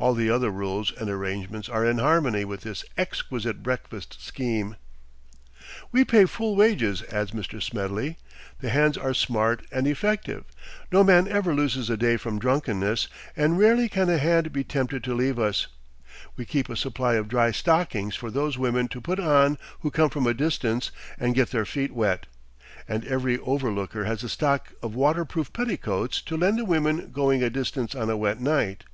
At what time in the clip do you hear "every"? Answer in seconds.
23.04-23.36